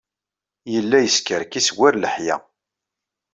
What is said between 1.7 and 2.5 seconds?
war leḥya.